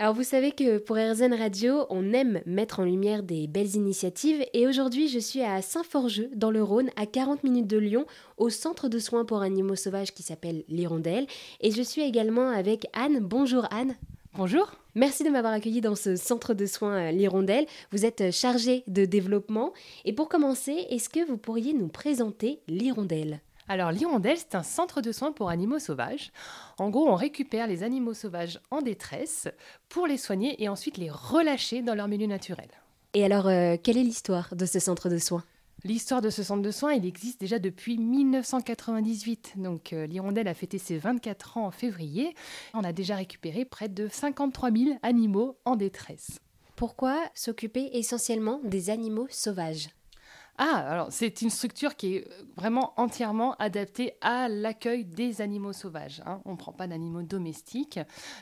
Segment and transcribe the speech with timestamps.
[0.00, 4.42] Alors vous savez que pour RZN Radio, on aime mettre en lumière des belles initiatives
[4.54, 8.06] et aujourd'hui je suis à Saint-Forgeux dans le Rhône, à 40 minutes de Lyon,
[8.38, 11.26] au centre de soins pour animaux sauvages qui s'appelle l'Hirondelle
[11.60, 13.18] et je suis également avec Anne.
[13.20, 13.94] Bonjour Anne.
[14.38, 14.72] Bonjour.
[14.94, 17.66] Merci de m'avoir accueilli dans ce centre de soins euh, L'Hirondelle.
[17.92, 19.74] Vous êtes euh, chargée de développement.
[20.06, 23.40] Et pour commencer, est-ce que vous pourriez nous présenter l'Hirondelle?
[23.70, 26.32] Alors l'Hirondelle, c'est un centre de soins pour animaux sauvages.
[26.76, 29.46] En gros, on récupère les animaux sauvages en détresse
[29.88, 32.66] pour les soigner et ensuite les relâcher dans leur milieu naturel.
[33.14, 35.44] Et alors, euh, quelle est l'histoire de ce centre de soins?
[35.84, 39.52] L'histoire de ce centre de soins, il existe déjà depuis 1998.
[39.54, 42.34] Donc euh, l'Hirondelle a fêté ses 24 ans en février.
[42.74, 46.40] On a déjà récupéré près de 53 000 animaux en détresse.
[46.74, 49.90] Pourquoi s'occuper essentiellement des animaux sauvages?
[50.62, 56.22] Ah, alors c'est une structure qui est vraiment entièrement adaptée à l'accueil des animaux sauvages.
[56.26, 56.42] Hein.
[56.44, 57.98] On ne prend pas d'animaux domestiques,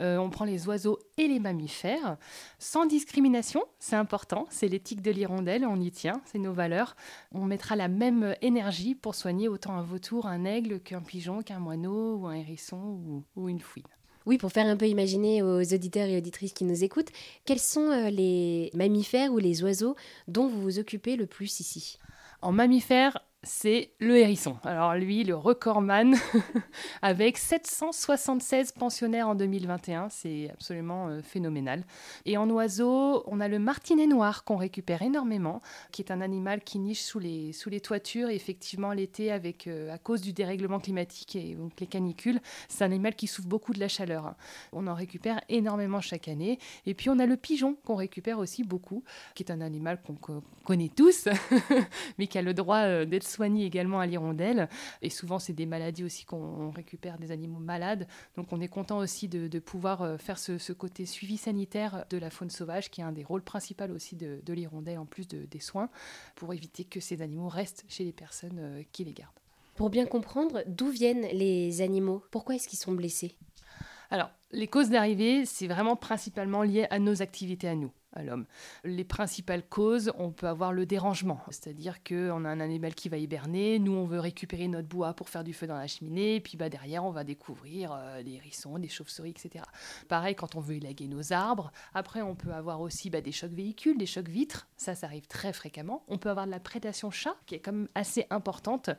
[0.00, 2.16] euh, on prend les oiseaux et les mammifères,
[2.58, 6.96] sans discrimination, c'est important, c'est l'éthique de l'hirondelle, on y tient, c'est nos valeurs.
[7.30, 11.60] On mettra la même énergie pour soigner autant un vautour, un aigle qu'un pigeon, qu'un
[11.60, 13.86] moineau ou un hérisson ou une fouine.
[14.26, 17.10] Oui, pour faire un peu imaginer aux auditeurs et auditrices qui nous écoutent,
[17.46, 19.96] quels sont euh, les mammifères ou les oiseaux
[20.28, 21.98] dont vous vous occupez le plus ici?
[22.42, 24.58] En mammifères, c'est le hérisson.
[24.64, 26.14] Alors lui, le recordman,
[27.02, 31.84] avec 776 pensionnaires en 2021, c'est absolument euh, phénoménal.
[32.26, 36.60] Et en oiseau, on a le martinet noir qu'on récupère énormément, qui est un animal
[36.60, 38.28] qui niche sous les, sous les toitures.
[38.28, 42.84] Et effectivement, l'été, avec euh, à cause du dérèglement climatique et donc les canicules, c'est
[42.84, 44.34] un animal qui souffre beaucoup de la chaleur.
[44.72, 46.58] On en récupère énormément chaque année.
[46.84, 49.02] Et puis on a le pigeon qu'on récupère aussi beaucoup,
[49.34, 51.26] qui est un animal qu'on connaît tous,
[52.18, 54.68] mais qui a le droit euh, d'être soigne également à l'hirondelle.
[55.02, 58.06] Et souvent, c'est des maladies aussi qu'on récupère des animaux malades.
[58.36, 62.30] Donc, on est content aussi de, pouvoir euh, faire ce, côté suivi sanitaire de la
[62.30, 65.88] faune sauvage, qui est un des rôles principaux aussi de, l'hirondelle, en plus des soins,
[66.34, 69.32] pour éviter que ces animaux restent chez les personnes euh, qui les gardent.
[69.76, 72.22] Pour bien comprendre, d'où viennent les animaux?
[72.30, 73.36] Pourquoi est-ce qu'ils sont blessés?
[74.10, 78.46] Alors, les causes d'arrivée, c'est vraiment principalement lié à nos activités à nous à l'homme.
[78.84, 83.16] Les principales causes, on peut avoir le dérangement, c'est-à-dire qu'on a un animal qui va
[83.18, 86.40] hiberner, nous on veut récupérer notre bois pour faire du feu dans la cheminée, et
[86.40, 89.64] puis bah, derrière on va découvrir euh, des hérissons, des chauves-souris, etc.
[90.08, 93.52] Pareil quand on veut élaguer nos arbres, après on peut avoir aussi bah, des chocs
[93.52, 96.02] véhicules, des chocs vitres, ça ça arrive très fréquemment.
[96.08, 98.90] On peut avoir de la prédation chat, qui est quand même assez importante,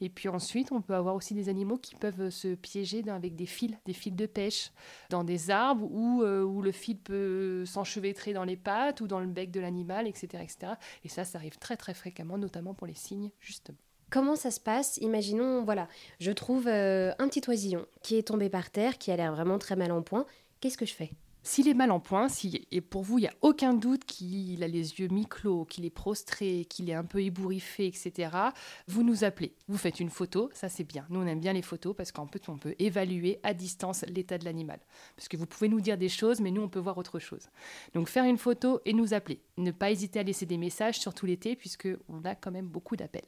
[0.00, 3.46] et puis ensuite on peut avoir aussi des animaux qui peuvent se piéger avec des
[3.46, 4.72] fils, des fils de pêche,
[5.10, 9.20] dans des arbres où, euh, où le fil peut s'enchevêtrer dans les pattes ou dans
[9.20, 10.44] le bec de l'animal, etc..
[11.04, 13.78] Et ça, ça arrive très très fréquemment, notamment pour les cygnes, justement.
[14.10, 14.98] Comment ça se passe?
[14.98, 15.88] Imaginons, voilà,
[16.20, 19.58] je trouve euh, un petit oisillon qui est tombé par terre, qui a l'air vraiment
[19.58, 20.26] très mal en point.
[20.60, 21.10] Qu'est-ce que je fais?
[21.46, 24.64] S'il est mal en point, si, et pour vous, il n'y a aucun doute qu'il
[24.64, 28.30] a les yeux mi-clos, qu'il est prostré, qu'il est un peu ébouriffé, etc.,
[28.88, 29.54] vous nous appelez.
[29.68, 31.06] Vous faites une photo, ça c'est bien.
[31.08, 34.38] Nous, on aime bien les photos parce qu'en fait, on peut évaluer à distance l'état
[34.38, 34.80] de l'animal.
[35.14, 37.48] Parce que vous pouvez nous dire des choses, mais nous, on peut voir autre chose.
[37.94, 39.40] Donc, faire une photo et nous appeler.
[39.56, 43.22] Ne pas hésiter à laisser des messages, surtout l'été, puisqu'on a quand même beaucoup d'appels.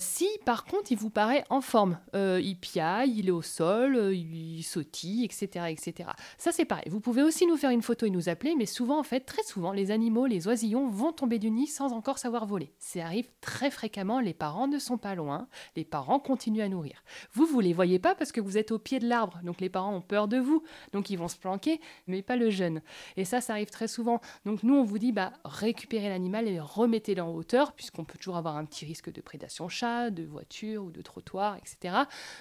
[0.00, 3.96] Si par contre il vous paraît en forme, euh, il piaille, il est au sol,
[3.96, 6.10] euh, il sautille, etc., etc.
[6.38, 6.84] Ça c'est pareil.
[6.88, 9.42] Vous pouvez aussi nous faire une photo et nous appeler, mais souvent en fait, très
[9.42, 12.72] souvent, les animaux, les oisillons vont tomber du nid sans encore savoir voler.
[12.78, 14.20] Ça arrive très fréquemment.
[14.20, 15.48] Les parents ne sont pas loin.
[15.74, 17.02] Les parents continuent à nourrir.
[17.32, 19.68] Vous vous les voyez pas parce que vous êtes au pied de l'arbre, donc les
[19.68, 22.82] parents ont peur de vous, donc ils vont se planquer, mais pas le jeune.
[23.16, 24.20] Et ça, ça arrive très souvent.
[24.44, 28.36] Donc nous, on vous dit, bah récupérez l'animal et remettez-le en hauteur, puisqu'on peut toujours
[28.36, 31.94] avoir un petit risque de prédation chat de voiture ou de trottoir, etc.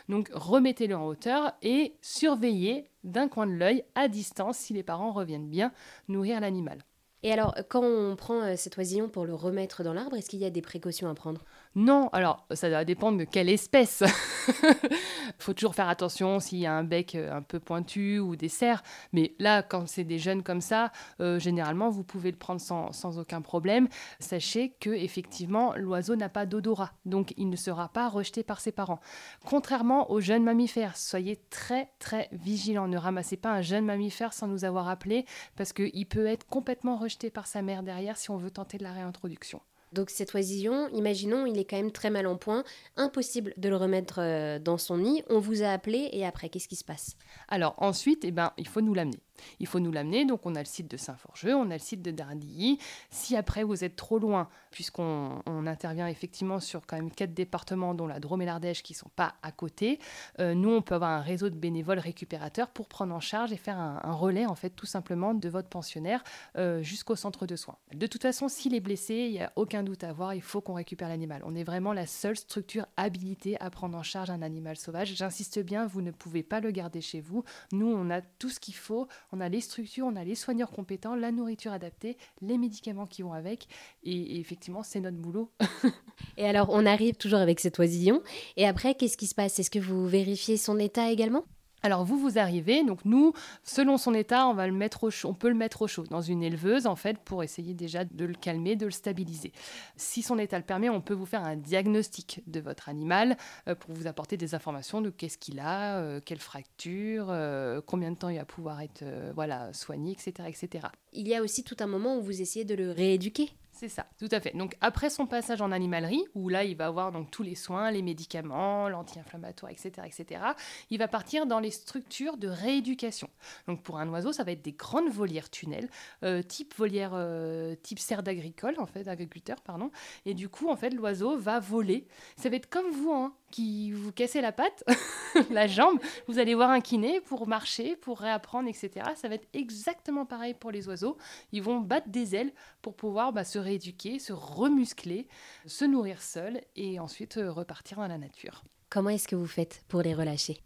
[0.10, 5.12] Donc remettez-le en hauteur et surveillez d'un coin de l'œil, à distance, si les parents
[5.12, 5.72] reviennent bien,
[6.08, 6.84] nourrir l'animal.
[7.24, 10.40] Et alors, quand on prend euh, cet oisillon pour le remettre dans l'arbre, est-ce qu'il
[10.40, 11.44] y a des précautions à prendre?
[11.74, 14.04] Non, alors ça va dépendre de quelle espèce.
[14.48, 14.54] Il
[15.40, 18.50] faut toujours faire attention s'il y a un bec euh, un peu pointu ou des
[18.50, 18.84] cerfs.
[19.14, 22.92] Mais là, quand c'est des jeunes comme ça, euh, généralement, vous pouvez le prendre sans,
[22.92, 23.88] sans, aucun problème.
[24.20, 28.72] Sachez que effectivement, l'oiseau n'a pas d'odorat, donc il ne sera pas rejeté par ses
[28.72, 29.00] parents.
[29.44, 32.88] Contrairement aux jeunes mammifères, soyez très très vigilants.
[32.88, 35.26] Ne ramassez pas un jeune mammifère sans nous avoir appelé,
[35.56, 38.84] parce qu'il peut être complètement rejeté par sa mère derrière si on veut tenter de
[38.84, 39.62] la réintroduction.
[39.94, 42.64] Donc cet oisillon, imaginons, il est quand même très mal en point,
[42.98, 45.24] impossible de le remettre euh, dans son nid.
[45.30, 47.16] On vous a appelé et après, qu'est-ce qui se passe?
[47.48, 49.22] Alors ensuite, eh ben, il faut nous l'amener.
[49.60, 52.02] Il faut nous l'amener, donc on a le site de Saint-Forgeux, on a le site
[52.02, 52.80] de Dardilly.
[53.10, 58.08] Si après vous êtes trop loin, puisqu'on intervient effectivement sur quand même quatre départements, dont
[58.08, 60.00] la Drôme et l'Ardèche, qui ne sont pas à côté,
[60.40, 63.58] euh, nous on peut avoir un réseau de bénévoles récupérateurs pour prendre en charge et
[63.58, 66.24] faire un, relais en fait tout simplement de votre pensionnaire
[66.58, 67.78] euh, jusqu'au centre de soins.
[67.94, 70.62] De toute façon, s'il est blessé, il n'y a aucun doute à avoir, il faut
[70.62, 71.42] qu'on récupère l'animal.
[71.46, 75.14] On est vraiment la seule structure habilitée à prendre en charge un animal sauvage.
[75.16, 77.44] J'insiste bien, vous ne pouvez pas le garder chez vous.
[77.72, 80.72] Nous, on a tout ce qu'il faut on a les structures, on a les soigneurs
[80.72, 83.68] compétents, la nourriture adaptée, les médicaments qui vont avec.
[84.04, 85.52] Et, effectivement, c'est notre boulot.
[86.38, 88.22] et alors, on arrive toujours avec cet oisillon.
[88.56, 89.60] Et après, qu'est-ce qui se passe?
[89.60, 91.44] Est-ce que vous vérifiez son état également?
[91.84, 93.34] Alors vous, vous arrivez, donc nous,
[93.64, 96.06] selon son état, on va le mettre au chaud, on peut le mettre au chaud
[96.10, 99.52] dans une éleveuse en fait pour essayer déjà de le calmer, de le stabiliser.
[99.96, 103.38] Si son état le permet, on peut vous faire un diagnostic de votre animal
[103.68, 108.12] euh, pour vous apporter des informations de qu'est-ce qu'il a, euh, quelle fracture, euh, combien
[108.12, 109.04] de temps il va pouvoir être
[109.36, 110.88] voilà soigné, etc., etc.
[111.14, 113.52] Il y a aussi tout un moment où vous essayez de le rééduquer.
[113.78, 114.58] C'est ça, tout à fait.
[114.58, 117.92] Donc après son passage en animalerie, où là il va avoir donc tous les soins,
[117.92, 120.42] les médicaments, l'anti-inflammatoire, etc., etc.,
[120.90, 123.30] il va partir dans les structures de rééducation.
[123.68, 125.92] Donc pour un oiseau, ça va être des grandes volières tunnels,
[126.24, 129.92] euh, type volière, euh, type serre d'agricole en fait, agriculteur, pardon.
[130.26, 132.08] Et du coup, en fait, l'oiseau va voler.
[132.36, 134.84] Ça va être comme vous, hein, qui vous cassez la patte,
[135.52, 139.06] la jambe, vous allez voir un kiné pour marcher, pour réapprendre, etc.
[139.16, 141.18] Ça va être exactement pareil pour les oiseaux.
[141.52, 145.28] Ils vont battre des ailes pour pouvoir bah, se rééduquer, se remuscler,
[145.66, 148.64] se nourrir seuls et ensuite euh, repartir dans la nature.
[148.90, 150.62] Comment est-ce que vous faites pour les relâcher?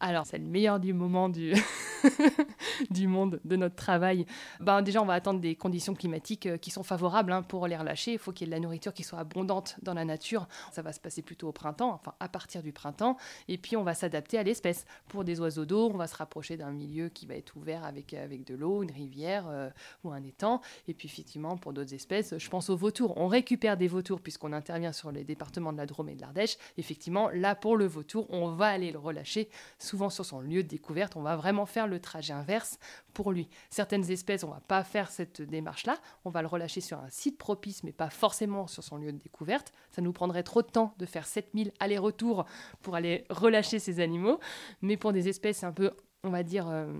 [0.00, 1.54] Alors, c'est le meilleur du moment du,
[2.90, 4.26] du monde de notre travail.
[4.60, 7.76] Ben, déjà, on va attendre des conditions climatiques euh, qui sont favorables hein, pour les
[7.76, 8.12] relâcher.
[8.12, 10.46] Il faut qu'il y ait de la nourriture qui soit abondante dans la nature.
[10.70, 13.16] Ça va se passer plutôt au printemps, enfin à partir du printemps.
[13.48, 14.84] Et puis, on va s'adapter à l'espèce.
[15.08, 18.14] Pour des oiseaux d'eau, on va se rapprocher d'un milieu qui va être ouvert avec,
[18.14, 19.68] avec de l'eau, une rivière euh,
[20.04, 20.60] ou un étang.
[20.86, 23.14] Et puis, effectivement, pour d'autres espèces, je pense aux vautours.
[23.16, 26.56] On récupère des vautours puisqu'on intervient sur les départements de la Drôme et de l'Ardèche.
[26.76, 29.48] Effectivement, là, pour le vautour, on va aller le relâcher
[29.88, 32.78] souvent sur son lieu de découverte, on va vraiment faire le trajet inverse
[33.14, 33.48] pour lui.
[33.70, 37.38] Certaines espèces, on va pas faire cette démarche-là, on va le relâcher sur un site
[37.38, 39.72] propice, mais pas forcément sur son lieu de découverte.
[39.90, 42.44] Ça nous prendrait trop de temps de faire 7000 allers-retours
[42.82, 44.38] pour aller relâcher ces animaux.
[44.82, 45.92] Mais pour des espèces un peu
[46.24, 46.92] on va dire, euh,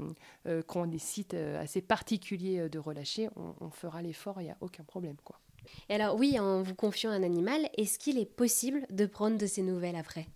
[0.46, 4.50] euh, qui ont des sites euh, assez particuliers de relâcher, on, fera l'effort, il n'y
[4.50, 5.16] a aucun problème.
[5.24, 5.40] quoi.
[5.88, 9.46] Et alors oui, en vous confiant un animal, est-ce qu'il est possible de prendre de
[9.46, 10.28] ces nouvelles après?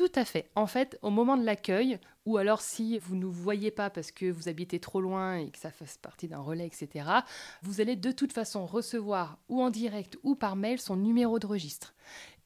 [0.00, 0.48] Tout à fait.
[0.54, 4.30] En fait, au moment de l'accueil, ou alors si vous ne voyez pas parce que
[4.30, 7.06] vous habitez trop loin et que ça fasse partie d'un relais, etc.,
[7.60, 11.46] vous allez de toute façon recevoir ou en direct ou par mail son numéro de
[11.46, 11.94] registre.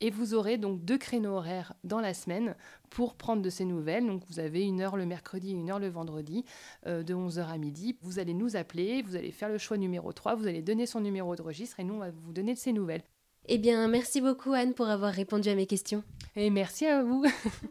[0.00, 2.56] Et vous aurez donc deux créneaux horaires dans la semaine
[2.90, 4.04] pour prendre de ces nouvelles.
[4.04, 6.44] Donc vous avez une heure le mercredi et une heure le vendredi
[6.88, 7.96] euh, de 11h à midi.
[8.02, 11.00] Vous allez nous appeler, vous allez faire le choix numéro 3, vous allez donner son
[11.00, 13.04] numéro de registre et nous on va vous donner de ces nouvelles.
[13.46, 16.02] Eh bien, merci beaucoup Anne pour avoir répondu à mes questions.
[16.36, 17.24] Et merci à vous.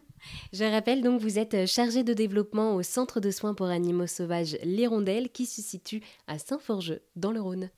[0.54, 4.58] Je rappelle donc, vous êtes chargée de développement au Centre de soins pour animaux sauvages
[4.64, 7.70] L'Hirondelle qui se situe à Saint-Forgeux, dans le Rhône.